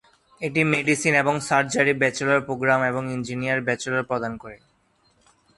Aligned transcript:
এটি 0.41 0.61
মেডিসিন 0.73 1.13
এবং 1.13 1.35
surgery 1.47 1.93
bachelor 2.01 2.39
programme 2.47 2.79
এবং 2.83 3.03
ইঞ্জিনিয়ারিং 3.15 3.65
ব্যাচেলর 3.67 4.03
প্রদান 4.09 4.33
করে। 4.37 4.57